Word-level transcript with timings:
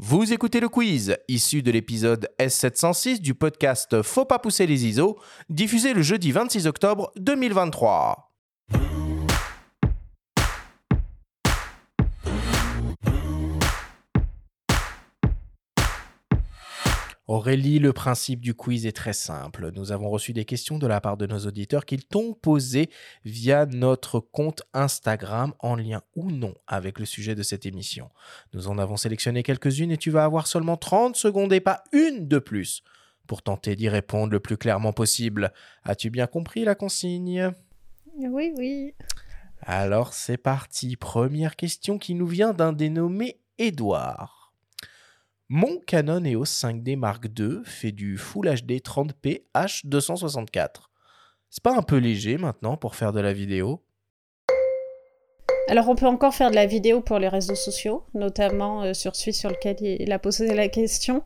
Vous 0.00 0.32
écoutez 0.32 0.60
le 0.60 0.68
quiz, 0.68 1.16
issu 1.26 1.60
de 1.60 1.72
l'épisode 1.72 2.28
S706 2.38 3.20
du 3.20 3.34
podcast 3.34 4.00
Faut 4.02 4.24
pas 4.24 4.38
pousser 4.38 4.64
les 4.64 4.86
ISO, 4.86 5.18
diffusé 5.50 5.92
le 5.92 6.02
jeudi 6.02 6.30
26 6.30 6.68
octobre 6.68 7.10
2023. 7.16 8.27
Aurélie, 17.28 17.78
le 17.78 17.92
principe 17.92 18.40
du 18.40 18.54
quiz 18.54 18.86
est 18.86 18.96
très 18.96 19.12
simple. 19.12 19.70
Nous 19.74 19.92
avons 19.92 20.08
reçu 20.08 20.32
des 20.32 20.46
questions 20.46 20.78
de 20.78 20.86
la 20.86 20.98
part 21.02 21.18
de 21.18 21.26
nos 21.26 21.40
auditeurs 21.40 21.84
qu'ils 21.84 22.06
t'ont 22.06 22.32
posées 22.32 22.88
via 23.26 23.66
notre 23.66 24.18
compte 24.18 24.62
Instagram 24.72 25.52
en 25.58 25.76
lien 25.76 26.00
ou 26.16 26.30
non 26.30 26.54
avec 26.66 26.98
le 26.98 27.04
sujet 27.04 27.34
de 27.34 27.42
cette 27.42 27.66
émission. 27.66 28.08
Nous 28.54 28.68
en 28.68 28.78
avons 28.78 28.96
sélectionné 28.96 29.42
quelques-unes 29.42 29.90
et 29.90 29.98
tu 29.98 30.10
vas 30.10 30.24
avoir 30.24 30.46
seulement 30.46 30.78
30 30.78 31.16
secondes 31.16 31.52
et 31.52 31.60
pas 31.60 31.84
une 31.92 32.28
de 32.28 32.38
plus 32.38 32.82
pour 33.26 33.42
tenter 33.42 33.76
d'y 33.76 33.90
répondre 33.90 34.32
le 34.32 34.40
plus 34.40 34.56
clairement 34.56 34.94
possible. 34.94 35.52
As-tu 35.84 36.08
bien 36.08 36.26
compris 36.26 36.64
la 36.64 36.74
consigne? 36.74 37.52
Oui, 38.16 38.54
oui. 38.56 38.94
Alors 39.60 40.14
c'est 40.14 40.38
parti. 40.38 40.96
Première 40.96 41.56
question 41.56 41.98
qui 41.98 42.14
nous 42.14 42.26
vient 42.26 42.54
d'un 42.54 42.72
dénommé 42.72 43.38
Édouard. 43.58 44.37
Mon 45.50 45.78
Canon 45.86 46.22
EOS 46.26 46.44
5D 46.44 46.98
Mark 46.98 47.24
II 47.38 47.62
fait 47.64 47.90
du 47.90 48.18
Full 48.18 48.54
HD 48.54 48.82
30p 48.82 49.44
H264. 49.54 50.68
C'est 51.48 51.62
pas 51.62 51.74
un 51.74 51.80
peu 51.80 51.96
léger 51.96 52.36
maintenant 52.36 52.76
pour 52.76 52.94
faire 52.94 53.14
de 53.14 53.20
la 53.20 53.32
vidéo? 53.32 53.82
Alors 55.68 55.88
on 55.88 55.94
peut 55.94 56.06
encore 56.06 56.34
faire 56.34 56.50
de 56.50 56.54
la 56.54 56.66
vidéo 56.66 57.00
pour 57.00 57.18
les 57.18 57.28
réseaux 57.28 57.54
sociaux, 57.54 58.04
notamment 58.12 58.82
euh, 58.82 58.92
sur 58.92 59.16
celui 59.16 59.32
sur 59.32 59.48
lequel 59.48 59.76
il 59.80 60.12
a 60.12 60.18
posé 60.18 60.54
la 60.54 60.68
question, 60.68 61.22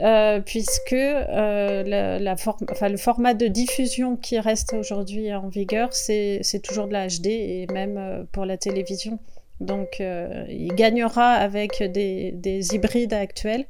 euh, 0.00 0.40
puisque 0.40 0.92
euh, 0.92 1.82
le 1.82 2.96
format 2.96 3.34
de 3.34 3.48
diffusion 3.48 4.16
qui 4.16 4.38
reste 4.38 4.74
aujourd'hui 4.74 5.34
en 5.34 5.48
vigueur, 5.48 5.92
c'est 5.92 6.62
toujours 6.62 6.86
de 6.86 6.92
la 6.92 7.08
HD 7.08 7.26
et 7.26 7.66
même 7.72 8.28
pour 8.30 8.44
la 8.44 8.56
télévision. 8.56 9.18
Donc, 9.60 10.00
euh, 10.00 10.44
il 10.48 10.74
gagnera 10.74 11.32
avec 11.32 11.82
des, 11.82 12.74
hybrides 12.74 13.14
actuels, 13.14 13.64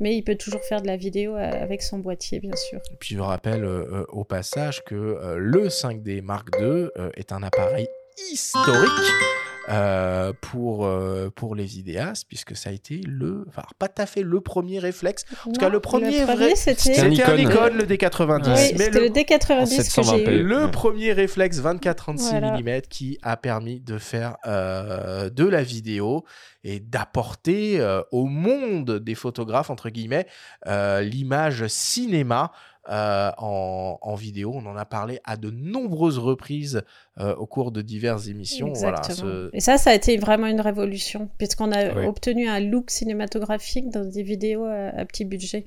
mais 0.00 0.16
il 0.16 0.22
peut 0.22 0.34
toujours 0.34 0.62
faire 0.62 0.82
de 0.82 0.86
la 0.86 0.96
vidéo 0.96 1.36
euh, 1.36 1.62
avec 1.62 1.82
son 1.82 1.98
boîtier, 1.98 2.40
bien 2.40 2.56
sûr. 2.56 2.80
Et 2.92 2.96
puis, 2.98 3.14
je 3.14 3.20
rappelle 3.20 3.64
euh, 3.64 4.04
au 4.08 4.24
passage 4.24 4.82
que 4.84 5.36
le 5.36 5.68
5D 5.68 6.22
Mark 6.22 6.48
II 6.60 6.88
est 7.16 7.32
un 7.32 7.42
appareil 7.42 7.86
historique 8.32 8.90
euh, 9.70 10.32
pour, 10.40 10.86
euh, 10.86 11.30
pour 11.34 11.54
les 11.54 11.64
vidéastes, 11.64 12.26
puisque 12.26 12.56
ça 12.56 12.70
a 12.70 12.72
été 12.72 13.00
le, 13.06 13.44
enfin 13.48 13.62
pas 13.78 13.88
tout 13.88 14.00
à 14.00 14.06
fait 14.06 14.22
le 14.22 14.40
premier 14.40 14.78
réflexe. 14.78 15.24
En 15.46 15.52
tout 15.52 15.60
cas, 15.60 15.68
le 15.68 15.80
premier, 15.80 16.24
vrai, 16.24 16.54
c'était 16.56 16.98
un 17.00 17.08
Nikon, 17.08 17.74
le 17.74 17.84
D90. 17.84 18.54
Oui, 18.54 18.74
mais 18.78 18.88
le, 18.90 19.00
le 19.00 19.08
D90 19.08 19.94
que 19.94 20.02
j'ai 20.02 20.38
eu. 20.38 20.42
Le 20.42 20.70
premier 20.70 21.12
réflexe 21.12 21.60
24-36 21.60 22.62
mm 22.62 22.80
qui 22.88 23.18
a 23.22 23.36
permis 23.36 23.80
de 23.80 23.98
faire 23.98 24.36
euh, 24.46 25.28
de 25.28 25.44
la 25.44 25.62
vidéo 25.62 26.24
et 26.64 26.80
d'apporter 26.80 27.80
au 28.10 28.26
monde 28.26 28.98
des 28.98 29.14
photographes, 29.14 29.70
entre 29.70 29.90
guillemets, 29.90 30.26
l'image 30.66 31.66
cinéma 31.68 32.52
euh, 32.88 33.30
en, 33.38 34.14
vidéo. 34.14 34.52
On 34.54 34.66
en 34.66 34.76
a 34.76 34.84
parlé 34.84 35.20
à 35.24 35.36
de 35.36 35.50
nombreuses 35.50 36.18
reprises 36.18 36.82
euh, 37.18 37.34
au 37.36 37.46
cours 37.46 37.70
de 37.70 37.82
diverses 37.82 38.28
émissions. 38.28 38.72
Et 39.52 39.60
ça, 39.60 39.78
ça 39.78 39.90
a 39.90 39.94
été 39.94 40.16
vraiment 40.16 40.46
une 40.46 40.60
révolution, 40.60 41.28
puisqu'on 41.38 41.70
a 41.72 42.06
obtenu 42.06 42.48
un 42.48 42.60
look 42.60 42.90
cinématographique 42.90 43.90
dans 43.90 44.04
des 44.04 44.22
vidéos 44.22 44.64
à, 44.64 45.04
petit 45.04 45.24
budget. 45.24 45.64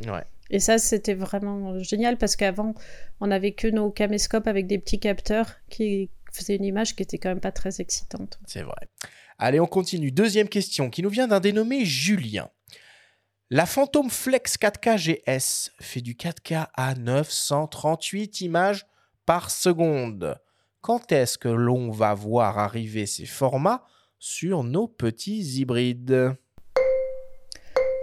Et 0.49 0.59
ça, 0.59 0.77
c'était 0.77 1.13
vraiment 1.13 1.79
génial, 1.79 2.17
parce 2.17 2.35
qu'avant, 2.35 2.73
on 3.21 3.27
n'avait 3.27 3.53
que 3.53 3.67
nos 3.67 3.89
caméscopes 3.89 4.47
avec 4.47 4.67
des 4.67 4.79
petits 4.79 4.99
capteurs 4.99 5.47
qui 5.69 6.09
faisaient 6.33 6.55
une 6.55 6.65
image 6.65 6.95
qui 6.95 7.03
était 7.03 7.17
quand 7.17 7.29
même 7.29 7.39
pas 7.39 7.51
très 7.51 7.79
excitante. 7.79 8.39
C'est 8.47 8.63
vrai. 8.63 8.89
Allez, 9.37 9.59
on 9.59 9.67
continue. 9.67 10.11
Deuxième 10.11 10.49
question 10.49 10.89
qui 10.89 11.01
nous 11.01 11.09
vient 11.09 11.27
d'un 11.27 11.39
dénommé 11.39 11.85
Julien. 11.85 12.49
La 13.53 13.65
Phantom 13.65 14.09
Flex 14.09 14.55
4K 14.55 14.95
GS 14.97 15.71
fait 15.81 15.99
du 15.99 16.13
4K 16.13 16.67
à 16.73 16.95
938 16.95 18.39
images 18.39 18.85
par 19.25 19.51
seconde. 19.51 20.37
Quand 20.79 21.11
est-ce 21.11 21.37
que 21.37 21.49
l'on 21.49 21.91
va 21.91 22.13
voir 22.13 22.59
arriver 22.59 23.05
ces 23.05 23.25
formats 23.25 23.83
sur 24.19 24.63
nos 24.63 24.87
petits 24.87 25.59
hybrides? 25.59 26.33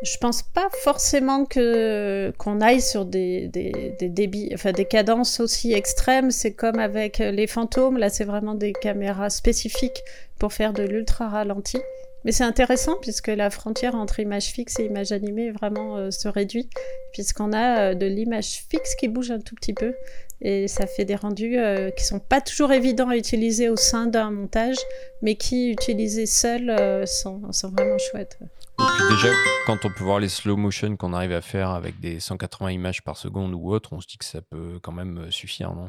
Je 0.02 0.16
pense 0.18 0.42
pas 0.42 0.68
forcément 0.84 1.46
qu'on 1.46 2.60
aille 2.60 2.82
sur 2.82 3.06
des, 3.06 3.48
des, 3.48 3.96
débits, 4.10 4.50
enfin 4.52 4.72
des 4.72 4.84
cadences 4.84 5.40
aussi 5.40 5.72
extrêmes. 5.72 6.30
C'est 6.30 6.52
comme 6.52 6.78
avec 6.78 7.18
les 7.18 7.46
fantômes. 7.46 7.96
Là, 7.96 8.10
c'est 8.10 8.24
vraiment 8.24 8.54
des 8.54 8.74
caméras 8.74 9.30
spécifiques 9.30 10.02
pour 10.38 10.52
faire 10.52 10.72
de 10.72 10.82
l'ultra 10.82 11.28
ralenti. 11.28 11.78
Mais 12.24 12.32
c'est 12.32 12.44
intéressant 12.44 12.96
puisque 13.00 13.28
la 13.28 13.48
frontière 13.50 13.94
entre 13.94 14.20
image 14.20 14.46
fixe 14.46 14.78
et 14.80 14.86
image 14.86 15.12
animée 15.12 15.50
vraiment 15.50 15.96
euh, 15.96 16.10
se 16.10 16.28
réduit, 16.28 16.68
puisqu'on 17.12 17.52
a 17.52 17.78
euh, 17.78 17.94
de 17.94 18.06
l'image 18.06 18.64
fixe 18.68 18.94
qui 18.96 19.08
bouge 19.08 19.30
un 19.30 19.40
tout 19.40 19.54
petit 19.54 19.72
peu. 19.72 19.94
Et 20.40 20.68
ça 20.68 20.86
fait 20.86 21.04
des 21.04 21.16
rendus 21.16 21.58
euh, 21.58 21.90
qui 21.90 22.04
sont 22.04 22.20
pas 22.20 22.40
toujours 22.40 22.72
évidents 22.72 23.08
à 23.08 23.16
utiliser 23.16 23.68
au 23.68 23.76
sein 23.76 24.06
d'un 24.06 24.30
montage, 24.30 24.76
mais 25.22 25.36
qui, 25.36 25.70
utilisés 25.70 26.26
seuls, 26.26 26.72
sont, 27.08 27.52
sont, 27.52 27.70
vraiment 27.70 27.98
chouettes. 27.98 28.38
Et 28.42 28.84
puis 28.96 29.16
déjà, 29.16 29.28
quand 29.66 29.78
on 29.84 29.88
peut 29.88 30.04
voir 30.04 30.20
les 30.20 30.28
slow 30.28 30.56
motion 30.56 30.96
qu'on 30.96 31.12
arrive 31.12 31.32
à 31.32 31.40
faire 31.40 31.70
avec 31.70 31.98
des 31.98 32.20
180 32.20 32.70
images 32.70 33.02
par 33.02 33.16
seconde 33.16 33.52
ou 33.54 33.72
autre, 33.72 33.92
on 33.92 34.00
se 34.00 34.06
dit 34.06 34.16
que 34.16 34.24
ça 34.24 34.40
peut 34.40 34.78
quand 34.80 34.92
même 34.92 35.26
suffire, 35.30 35.74
non? 35.74 35.88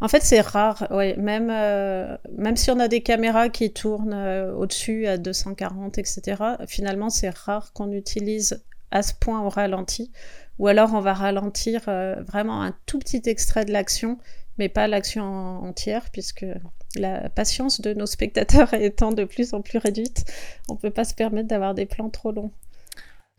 En 0.00 0.08
fait, 0.08 0.22
c'est 0.22 0.40
rare, 0.40 0.86
ouais. 0.90 1.16
Même, 1.16 1.50
euh, 1.50 2.16
même 2.36 2.56
si 2.56 2.70
on 2.70 2.78
a 2.78 2.88
des 2.88 3.02
caméras 3.02 3.48
qui 3.48 3.72
tournent 3.72 4.12
euh, 4.12 4.54
au-dessus 4.54 5.06
à 5.06 5.16
240, 5.16 5.98
etc., 5.98 6.42
finalement, 6.66 7.10
c'est 7.10 7.30
rare 7.30 7.72
qu'on 7.72 7.92
utilise 7.92 8.62
à 8.90 9.02
ce 9.02 9.14
point 9.14 9.40
au 9.40 9.48
ralenti. 9.48 10.12
Ou 10.58 10.68
alors, 10.68 10.92
on 10.94 11.00
va 11.00 11.14
ralentir 11.14 11.82
euh, 11.88 12.22
vraiment 12.22 12.62
un 12.62 12.74
tout 12.86 12.98
petit 12.98 13.22
extrait 13.26 13.64
de 13.64 13.72
l'action, 13.72 14.18
mais 14.58 14.68
pas 14.68 14.86
l'action 14.86 15.24
entière, 15.24 16.10
puisque 16.12 16.46
la 16.94 17.28
patience 17.30 17.80
de 17.80 17.94
nos 17.94 18.06
spectateurs 18.06 18.74
étant 18.80 19.12
de 19.12 19.24
plus 19.24 19.54
en 19.54 19.62
plus 19.62 19.78
réduite, 19.78 20.24
on 20.68 20.74
ne 20.74 20.78
peut 20.78 20.90
pas 20.90 21.04
se 21.04 21.14
permettre 21.14 21.48
d'avoir 21.48 21.74
des 21.74 21.86
plans 21.86 22.10
trop 22.10 22.32
longs. 22.32 22.52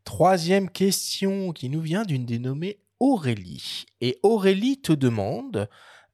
Troisième 0.04 0.70
question 0.70 1.52
qui 1.52 1.70
nous 1.70 1.82
vient 1.82 2.04
d'une 2.04 2.26
dénommée 2.26 2.80
Aurélie. 3.00 3.86
Et 4.02 4.18
Aurélie 4.24 4.82
te 4.82 4.94
demande 4.94 5.70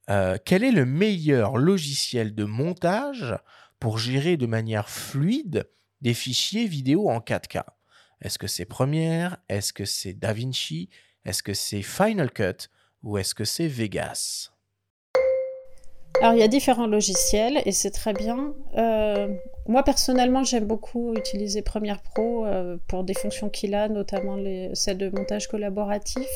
euh, 0.09 0.38
quel 0.44 0.64
est 0.64 0.72
le 0.72 0.86
meilleur 0.86 1.58
logiciel 1.58 2.36
de 2.36 2.44
montage 2.44 3.36
pour 3.80 3.97
gérer 3.97 4.38
de 4.38 4.46
manière 4.46 4.90
fluide 4.90 5.69
des 6.02 6.14
fichiers 6.14 6.68
vidéo 6.68 7.09
en 7.09 7.19
4K 7.19 7.64
Est-ce 8.22 8.38
que 8.38 8.47
c'est 8.47 8.66
Premiere? 8.66 9.38
Est-ce 9.50 9.72
que 9.72 9.86
c'est 9.86 10.14
DaVinci? 10.14 10.90
Est-ce 11.25 11.44
que 11.44 11.53
c'est 11.53 11.81
Final 11.81 12.31
Cut? 12.31 12.69
Ou 13.03 13.18
est-ce 13.18 13.34
que 13.34 13.46
c'est 13.46 13.68
Vegas? 13.68 14.52
Alors 16.22 16.34
il 16.34 16.40
y 16.40 16.44
a 16.44 16.47
différents 16.47 16.88
logiciels 16.88 17.62
et 17.66 17.72
c'est 17.72 17.91
très 17.91 18.14
bien. 18.14 18.53
Euh, 18.78 19.28
moi 19.68 19.84
personnellement 19.84 20.44
j'aime 20.44 20.66
beaucoup 20.66 21.14
utiliser 21.16 21.62
Premiere 21.62 22.02
Pro 22.02 22.46
euh, 22.46 22.78
pour 22.88 23.03
des 23.03 23.14
fonctions 23.14 23.50
qu'il 23.50 23.74
a, 23.74 23.90
notamment 23.90 24.35
les, 24.35 24.70
celles 24.74 24.97
de 24.97 25.09
montage 25.09 25.47
collaboratif 25.47 26.28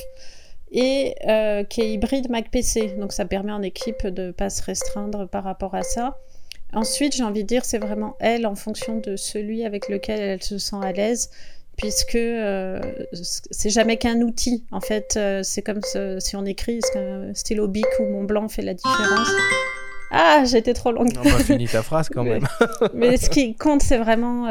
et 0.72 1.16
euh, 1.28 1.64
qui 1.64 1.82
est 1.82 1.94
hybride 1.94 2.30
Mac 2.30 2.52
PC. 2.52 2.96
Donc 3.00 3.14
ça 3.14 3.26
permet 3.26 3.52
en 3.52 3.62
équipe 3.62 4.06
de 4.06 4.28
ne 4.28 4.32
pas 4.32 4.50
se 4.50 4.62
restreindre 4.64 5.28
par 5.28 5.44
rapport 5.44 5.76
à 5.76 5.84
ça. 5.84 6.18
Ensuite, 6.74 7.16
j'ai 7.16 7.24
envie 7.24 7.44
de 7.44 7.48
dire, 7.48 7.64
c'est 7.64 7.78
vraiment 7.78 8.16
elle 8.20 8.46
en 8.46 8.56
fonction 8.56 8.98
de 8.98 9.16
celui 9.16 9.64
avec 9.64 9.88
lequel 9.88 10.20
elle 10.20 10.44
se 10.44 10.58
sent 10.58 10.76
à 10.82 10.92
l'aise, 10.92 11.30
puisque 11.78 12.16
euh, 12.16 12.80
c'est 13.14 13.70
jamais 13.70 13.98
qu'un 13.98 14.20
outil. 14.22 14.66
En 14.72 14.82
fait, 14.82 15.14
euh, 15.16 15.44
c'est 15.44 15.62
comme 15.62 15.80
si 16.20 16.36
on 16.36 16.46
écrit, 16.46 16.80
est-ce 16.80 16.92
qu'un 16.92 17.34
stylo 17.34 17.70
bic 17.70 17.86
ou 18.00 18.04
Mont 18.04 18.26
Blanc 18.26 18.50
fait 18.50 18.64
la 18.64 18.74
différence 18.74 19.30
ah, 20.10 20.44
j'étais 20.46 20.74
trop 20.74 20.94
longue. 20.94 21.12
On 21.20 21.22
va 21.22 21.44
finir 21.44 21.70
ta 21.70 21.84
phrase 21.84 22.08
quand 22.08 22.24
même. 22.24 22.48
mais 22.94 23.18
ce 23.18 23.30
qui 23.30 23.56
compte, 23.56 23.82
c'est 23.82 23.98
vraiment. 23.98 24.44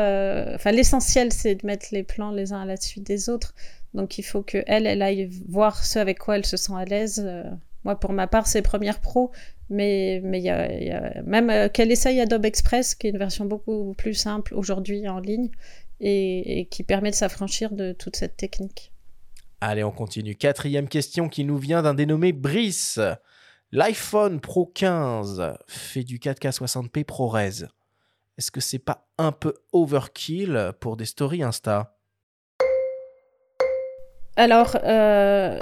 Enfin, 0.55 0.71
l'essentiel, 0.71 1.33
c'est 1.33 1.55
de 1.55 1.67
mettre 1.67 1.87
les 1.93 2.03
plans 2.03 2.31
les 2.31 2.53
uns 2.53 2.61
à 2.61 2.67
la 2.67 2.77
suite 2.77 3.07
des 3.07 3.31
autres. 3.31 3.55
Donc 3.97 4.19
il 4.19 4.23
faut 4.23 4.43
que 4.43 4.63
elle, 4.67 5.03
aille 5.03 5.31
voir 5.49 5.85
ce 5.85 5.99
avec 5.99 6.19
quoi 6.19 6.37
elle 6.37 6.45
se 6.45 6.59
sent 6.59 6.75
à 6.77 6.85
l'aise. 6.85 7.25
Euh, 7.27 7.43
moi, 7.83 7.99
pour 7.99 8.13
ma 8.13 8.27
part, 8.27 8.47
c'est 8.47 8.61
Premiere 8.61 9.01
Pro, 9.01 9.33
mais 9.71 10.21
mais 10.23 10.43
même 11.25 11.49
euh, 11.49 11.69
qu'elle 11.69 11.91
essaye 11.91 12.21
Adobe 12.21 12.45
Express, 12.45 12.95
qui 12.95 13.07
est 13.07 13.11
une 13.11 13.19
version 13.19 13.47
beaucoup 13.47 13.95
plus 13.95 14.15
simple 14.15 14.55
aujourd'hui 14.55 15.09
en 15.09 15.19
ligne 15.19 15.51
et, 16.01 16.69
qui 16.71 16.83
permet 16.83 17.11
de 17.11 17.15
s'affranchir 17.15 17.73
de 17.73 17.93
toute 17.93 18.17
cette 18.17 18.37
technique. 18.37 18.93
Allez, 19.63 19.83
on 19.83 19.93
continue. 19.93 20.37
Quatrième 20.37 20.89
question 20.89 21.31
qui 21.31 21.45
nous 21.45 21.57
vient 21.57 21.83
d'un 21.83 21.95
dénommé 21.95 22.33
Brice. 22.33 23.01
L'iPhone 23.73 24.41
Pro 24.41 24.67
15 24.67 25.55
fait 25.67 26.05
du 26.05 26.19
4K 26.19 26.55
60p 26.55 27.05
ProRes. 27.05 27.65
Est-ce 28.37 28.51
que 28.51 28.61
c'est 28.61 28.79
pas 28.79 29.09
un 29.17 29.33
peu 29.33 29.55
overkill 29.73 30.73
pour 30.81 30.99
des 30.99 31.07
stories 31.07 31.43
Insta? 31.43 31.96
Alors, 34.37 34.77
euh, 34.85 35.59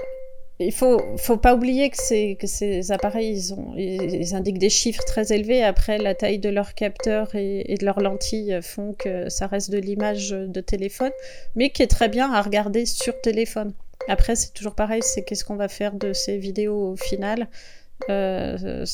il 0.58 0.72
faut, 0.72 1.00
faut 1.16 1.36
pas 1.36 1.54
oublier 1.54 1.90
que, 1.90 1.96
ces, 1.98 2.92
appareils, 2.92 3.52
ils, 3.76 4.34
indiquent 4.34 4.58
des 4.58 4.70
chiffres 4.70 5.04
très 5.04 5.32
élevés. 5.32 5.62
Après, 5.62 5.98
la 5.98 6.14
taille 6.14 6.38
de 6.38 6.48
leur 6.48 6.74
capteur 6.74 7.34
et, 7.34 7.76
de 7.78 7.84
leurs 7.84 8.00
lentilles 8.00 8.58
font 8.62 8.92
que 8.92 9.28
ça 9.28 9.46
reste 9.46 9.70
de 9.70 9.78
l'image 9.78 10.30
de 10.30 10.60
téléphone, 10.60 11.12
mais 11.54 11.70
qui 11.70 11.82
est 11.82 11.88
très 11.88 12.08
bien 12.08 12.32
à 12.32 12.42
regarder 12.42 12.86
sur 12.86 13.20
téléphone. 13.20 13.72
Après, 14.08 14.36
c'est 14.36 14.52
toujours 14.52 14.74
pareil, 14.74 15.02
c'est 15.02 15.22
qu'est-ce 15.22 15.44
qu'on 15.44 15.56
va 15.56 15.68
faire 15.68 15.94
de 15.94 16.12
ces 16.12 16.36
vidéos 16.36 16.92
au 16.92 16.96
final. 16.96 17.48
Euh, 18.10 18.84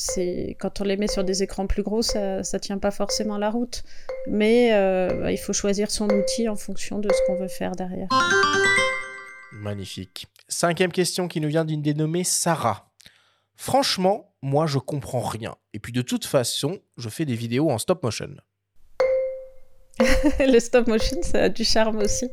quand 0.59 0.81
on 0.81 0.83
les 0.83 0.95
met 0.95 1.07
sur 1.07 1.23
des 1.23 1.43
écrans 1.43 1.67
plus 1.67 1.83
gros, 1.83 2.01
ça, 2.01 2.43
ça 2.43 2.59
tient 2.59 2.77
pas 2.77 2.91
forcément 2.91 3.37
la 3.37 3.49
route. 3.49 3.83
Mais 4.27 4.73
euh, 4.73 5.29
il 5.31 5.37
faut 5.37 5.53
choisir 5.53 5.91
son 5.91 6.07
outil 6.09 6.47
en 6.47 6.55
fonction 6.55 6.99
de 6.99 7.09
ce 7.11 7.19
qu'on 7.25 7.35
veut 7.35 7.47
faire 7.47 7.71
derrière. 7.71 8.07
Magnifique. 9.53 10.27
Cinquième 10.47 10.91
question 10.91 11.27
qui 11.27 11.41
nous 11.41 11.49
vient 11.49 11.65
d'une 11.65 11.81
dénommée 11.81 12.23
Sarah. 12.23 12.91
Franchement, 13.55 14.33
moi 14.41 14.65
je 14.65 14.79
comprends 14.79 15.21
rien. 15.21 15.55
Et 15.73 15.79
puis 15.79 15.93
de 15.93 16.01
toute 16.01 16.25
façon, 16.25 16.79
je 16.97 17.09
fais 17.09 17.25
des 17.25 17.35
vidéos 17.35 17.69
en 17.69 17.77
stop 17.77 18.03
motion. 18.03 18.29
le 20.39 20.59
stop 20.59 20.87
motion, 20.87 21.21
ça 21.21 21.43
a 21.43 21.49
du 21.49 21.63
charme 21.63 21.97
aussi. 21.97 22.27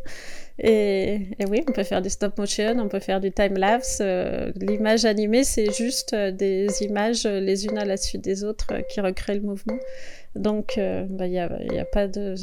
Et, 0.61 1.21
oui, 1.49 1.63
on 1.69 1.73
peut 1.73 1.85
faire 1.85 2.03
du 2.03 2.11
stop 2.11 2.37
motion, 2.37 2.79
on 2.79 2.89
peut 2.89 2.99
faire 2.99 3.21
du 3.21 3.31
time-lapse. 3.31 3.99
Euh, 4.01 4.51
l'image 4.57 5.05
animée, 5.05 5.45
c'est 5.45 5.73
juste 5.73 6.15
euh, 6.15 6.33
des 6.33 6.67
images 6.83 7.27
euh, 7.27 7.39
les 7.39 7.67
unes 7.67 7.79
à 7.79 7.85
la 7.85 7.97
suite 7.97 8.23
des 8.23 8.43
autres 8.43 8.73
qui 8.91 9.01
recréent 9.01 9.37
le 9.37 9.47
mouvement. 9.47 9.79
Donc, 10.35 10.77
il 10.77 11.07
bah, 11.11 11.29
n'y 11.29 11.39
a, 11.39 11.49
y 11.73 11.79
a, 11.79 11.85
pas 11.85 12.09
de... 12.09 12.35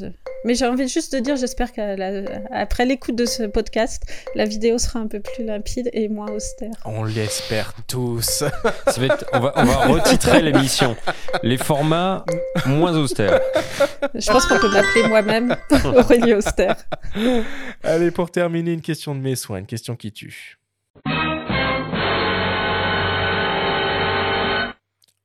Mais 0.45 0.53
j'ai 0.53 0.67
envie 0.67 0.87
juste 0.87 1.11
de 1.15 1.19
dire, 1.19 1.35
j'espère 1.37 1.71
qu'après 1.73 2.85
l'écoute 2.85 3.15
de 3.15 3.25
ce 3.25 3.43
podcast, 3.43 4.03
la 4.35 4.45
vidéo 4.45 4.77
sera 4.77 4.99
un 4.99 5.07
peu 5.07 5.19
plus 5.19 5.43
limpide 5.43 5.89
et 5.91 6.07
moins 6.07 6.29
austère. 6.29 6.71
On 6.85 7.03
l'espère 7.03 7.73
tous. 7.87 8.43
on, 9.33 9.39
va, 9.39 9.53
on 9.55 9.63
va 9.63 9.87
retitrer 9.87 10.43
l'émission. 10.43 10.95
Les 11.41 11.57
formats 11.57 12.23
moins 12.67 12.95
austères. 12.95 13.41
Je 14.13 14.31
pense 14.31 14.45
qu'on 14.45 14.59
peut 14.59 14.69
m'appeler 14.69 15.07
moi-même 15.07 15.57
Aurélie 15.83 16.35
Austère. 16.35 16.75
Allez, 17.83 18.11
pour 18.11 18.29
terminer, 18.29 18.73
une 18.73 18.81
question 18.81 19.15
de 19.15 19.21
mes 19.21 19.35
soins, 19.35 19.57
une 19.57 19.65
question 19.65 19.95
qui 19.95 20.11
tue. 20.11 20.59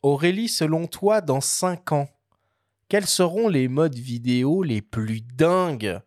Aurélie, 0.03 0.49
selon 0.49 0.87
toi, 0.87 1.21
dans 1.21 1.43
5 1.43 1.93
ans, 1.93 2.09
quels 2.91 3.07
seront 3.07 3.49
les 3.49 3.69
modes 3.69 3.95
vidéo 3.95 4.65
les 4.65 4.83
plus 4.83 5.21
dingues 5.21 6.01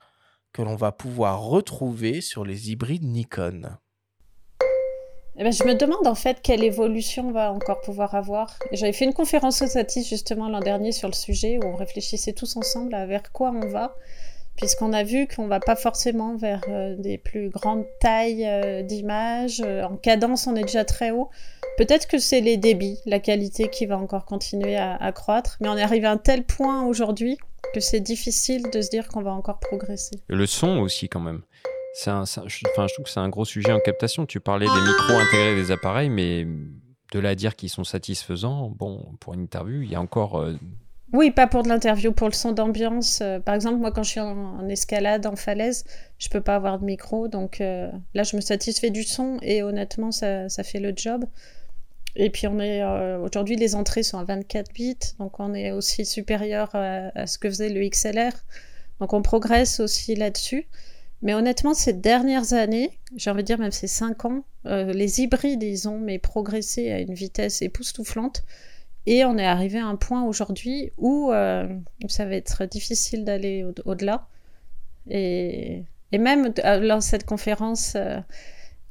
que 0.52 0.62
l'on 0.62 0.76
va 0.76 0.92
pouvoir 0.92 1.42
retrouver 1.42 2.20
sur 2.20 2.44
les 2.44 2.72
hybrides 2.72 3.06
Nikon? 3.06 3.78
Eh 5.38 5.44
ben, 5.44 5.52
je 5.52 5.64
me 5.64 5.76
demande 5.76 6.06
en 6.06 6.14
fait 6.14 6.42
quelle 6.44 6.64
évolution 6.64 7.30
on 7.30 7.32
va 7.32 7.54
encore 7.54 7.80
pouvoir 7.82 8.14
avoir. 8.14 8.60
J'avais 8.74 8.92
fait 8.92 9.06
une 9.06 9.14
conférence 9.14 9.62
au 9.62 9.68
Satis 9.68 10.08
justement 10.08 10.50
l'an 10.50 10.60
dernier 10.60 10.92
sur 10.92 11.08
le 11.08 11.14
sujet 11.14 11.58
où 11.58 11.66
on 11.66 11.76
réfléchissait 11.76 12.34
tous 12.34 12.58
ensemble 12.58 12.94
à 12.94 13.06
vers 13.06 13.32
quoi 13.32 13.52
on 13.52 13.68
va 13.70 13.96
puisqu'on 14.56 14.94
a 14.94 15.04
vu 15.04 15.28
qu'on 15.28 15.48
va 15.48 15.60
pas 15.60 15.76
forcément 15.76 16.36
vers 16.36 16.62
euh, 16.70 16.96
des 16.96 17.18
plus 17.18 17.50
grandes 17.50 17.86
tailles 18.00 18.46
euh, 18.46 18.84
d'images. 18.84 19.62
Euh, 19.66 19.84
en 19.84 19.98
cadence, 19.98 20.48
on 20.48 20.56
est 20.56 20.64
déjà 20.64 20.86
très 20.86 21.12
haut. 21.12 21.30
Peut-être 21.78 22.08
que 22.08 22.18
c'est 22.20 22.42
les 22.42 22.58
débits, 22.58 23.00
la 23.06 23.20
qualité 23.20 23.70
qui 23.70 23.86
va 23.86 23.98
encore 23.98 24.26
continuer 24.26 24.76
à, 24.76 25.12
croître, 25.12 25.58
mais 25.60 25.70
on 25.70 25.78
est 25.78 25.82
arrivé 25.82 26.06
à 26.06 26.12
un 26.12 26.18
tel 26.18 26.44
point 26.44 26.86
aujourd'hui 26.86 27.38
que 27.74 27.80
c'est 27.80 28.00
difficile 28.00 28.70
de 28.72 28.82
se 28.82 28.90
dire 28.90 29.08
qu'on 29.08 29.22
va 29.22 29.32
encore 29.32 29.60
progresser. 29.60 30.18
le 30.28 30.46
son 30.46 30.78
aussi, 30.80 31.10
quand 31.10 31.20
même. 31.20 31.42
je, 32.04 32.12
enfin, 32.12 32.36
je 32.46 32.94
trouve 32.94 33.06
que 33.06 33.10
c'est 33.10 33.20
un 33.20 33.30
gros 33.30 33.46
sujet 33.46 33.72
en 33.72 33.80
captation. 33.80 34.26
Tu 34.28 34.40
parlais 34.40 34.68
des 34.68 34.82
micros 34.82 35.14
intégrés 35.14 35.56
des 35.56 35.72
appareils, 35.72 36.10
mais 36.10 36.46
de 37.12 37.20
là 37.20 37.30
à 37.30 37.36
dire 37.36 37.56
qu'ils 37.56 37.70
sont 37.70 37.84
satisfaisants, 37.84 38.70
bon, 38.70 39.06
pour 39.20 39.34
une 39.34 39.42
interview, 39.42 39.82
il 39.82 39.92
y 39.92 39.96
a 39.96 40.02
encore 40.02 40.46
oui, 41.14 41.30
pas 41.30 41.46
pour 41.46 41.62
de 41.62 41.70
l'interview, 41.70 42.12
pour 42.12 42.28
le 42.28 42.34
son 42.34 42.54
d'ambiance. 42.54 43.20
Euh, 43.22 43.40
par 43.40 43.54
exemple, 43.54 43.78
moi, 43.78 43.92
quand 43.92 44.02
je 44.02 44.10
suis 44.10 44.20
en, 44.20 44.68
escalade, 44.68 45.28
en 45.28 45.36
falaise, 45.36 45.86
je 46.18 46.28
peux 46.28 46.42
pas 46.42 46.56
avoir 46.56 46.80
de 46.80 46.86
micro. 46.86 47.28
Donc 47.28 47.62
euh, 47.62 47.92
là, 48.16 48.24
je 48.24 48.36
me 48.36 48.42
satisfais 48.42 48.90
du 48.90 49.04
son 49.04 49.38
et 49.44 49.62
honnêtement, 49.62 50.12
ça, 50.12 50.50
ça 50.50 50.64
fait 50.64 50.80
le 50.80 50.92
job. 50.96 51.26
Et 52.16 52.30
puis, 52.30 52.48
on 52.48 52.60
est 52.60 52.84
euh, 52.84 53.20
aujourd'hui, 53.20 53.56
les 53.56 53.76
entrées 53.76 54.04
sont 54.04 54.20
à 54.20 54.24
24 54.24 54.72
bits. 54.74 54.98
Donc, 55.20 55.40
on 55.40 55.54
est 55.54 55.72
aussi 55.72 56.06
supérieur 56.06 56.70
à, 56.74 57.26
ce 57.26 57.38
que 57.38 57.50
faisait 57.50 57.70
le 57.70 57.88
XLR. 57.88 58.34
Donc, 59.00 59.14
on 59.14 59.22
progresse 59.22 59.80
aussi 59.80 60.16
là-dessus. 60.16 60.68
Mais 61.22 61.34
honnêtement, 61.34 61.74
ces 61.74 61.94
dernières 61.94 62.54
années, 62.54 63.00
j'ai 63.16 63.30
envie 63.32 63.44
de 63.44 63.48
dire 63.48 63.58
même 63.58 63.72
ces 63.72 63.88
5 63.88 64.26
ans, 64.26 64.44
les 64.66 65.22
hybrides, 65.22 65.64
ils 65.64 65.88
ont 65.88 65.98
mais 65.98 66.20
progressé 66.20 66.92
à 66.92 67.00
une 67.00 67.14
vitesse 67.14 67.62
époustouflante. 67.62 68.44
Et 69.06 69.26
on 69.26 69.38
est 69.38 69.46
arrivé 69.46 69.80
à 69.80 69.86
un 69.86 69.96
point 69.96 70.24
aujourd'hui 70.24 70.92
où 70.98 71.32
euh, 71.32 71.68
ça 72.08 72.26
va 72.26 72.36
être 72.36 72.66
difficile 72.66 73.26
d'aller 73.26 73.66
au-delà. 73.86 74.28
et, 75.10 75.84
et, 76.12 76.18
même 76.18 76.54
euh, 76.64 76.80
lors 76.80 77.00
de 77.00 77.04
cette 77.04 77.26
conférence, 77.26 77.94
euh, 77.96 78.20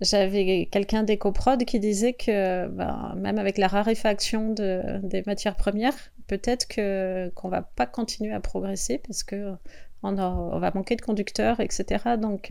j'avais 0.03 0.69
quelqu'un 0.71 1.03
d'EcoProd 1.03 1.65
qui 1.65 1.81
disait 1.81 2.13
que 2.13 2.69
ben, 2.69 3.15
même 3.17 3.39
avec 3.39 3.59
la 3.59 3.69
raréfaction 3.69 4.53
de, 4.53 5.01
des 5.03 5.23
matières 5.27 5.57
premières, 5.57 5.95
peut-être 6.27 6.67
que 6.69 7.31
qu'on 7.35 7.49
va 7.49 7.63
pas 7.63 7.87
continuer 7.87 8.33
à 8.33 8.41
progresser 8.41 8.99
parce 8.99 9.23
que 9.23 9.53
on, 10.03 10.19
on 10.19 10.59
va 10.59 10.71
manquer 10.75 10.97
de 10.97 11.03
conducteurs, 11.03 11.61
etc. 11.61 12.17
Donc 12.21 12.51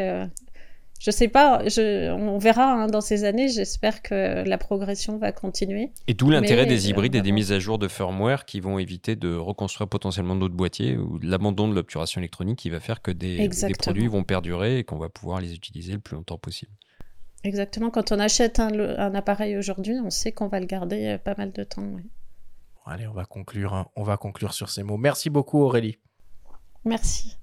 je 1.01 1.09
sais 1.09 1.29
pas, 1.29 1.63
on 1.79 2.37
verra 2.37 2.73
hein, 2.73 2.85
dans 2.85 3.01
ces 3.01 3.23
années. 3.23 3.49
J'espère 3.49 4.03
que 4.03 4.47
la 4.47 4.57
progression 4.59 5.17
va 5.17 5.31
continuer. 5.31 5.89
Et 6.07 6.13
d'où 6.13 6.29
l'intérêt 6.29 6.67
des 6.67 6.89
hybrides 6.89 7.15
et 7.15 7.21
des 7.21 7.31
mises 7.31 7.51
à 7.51 7.57
jour 7.57 7.79
de 7.79 7.87
firmware 7.87 8.45
qui 8.45 8.59
vont 8.59 8.77
éviter 8.77 9.15
de 9.15 9.35
reconstruire 9.35 9.87
potentiellement 9.87 10.35
d'autres 10.35 10.53
boîtiers 10.53 10.97
ou 10.97 11.17
l'abandon 11.23 11.67
de 11.67 11.73
l'obturation 11.73 12.21
électronique 12.21 12.59
qui 12.59 12.69
va 12.69 12.79
faire 12.79 13.01
que 13.01 13.09
des, 13.09 13.49
produits 13.79 14.07
vont 14.07 14.23
perdurer 14.23 14.77
et 14.77 14.83
qu'on 14.83 14.99
va 14.99 15.09
pouvoir 15.09 15.41
les 15.41 15.55
utiliser 15.55 15.93
le 15.93 15.99
plus 15.99 16.15
longtemps 16.15 16.37
possible. 16.37 16.71
Exactement. 17.43 17.89
Quand 17.89 18.11
on 18.11 18.19
achète 18.19 18.59
un, 18.59 19.15
appareil 19.15 19.57
aujourd'hui, 19.57 19.95
on 20.03 20.09
sait 20.09 20.31
qu'on 20.31 20.47
va 20.47 20.59
le 20.59 20.65
garder 20.65 21.07
euh, 21.07 21.17
pas 21.17 21.35
mal 21.37 21.51
de 21.51 21.63
temps. 21.63 21.95
Allez, 22.85 23.07
on 23.07 23.13
va 23.13 23.25
conclure. 23.25 23.73
Hein. 23.73 23.87
On 23.95 24.03
va 24.03 24.17
conclure 24.17 24.53
sur 24.53 24.69
ces 24.69 24.83
mots. 24.83 24.97
Merci 24.97 25.29
beaucoup, 25.29 25.59
Aurélie. 25.59 25.97
Merci. 26.85 27.37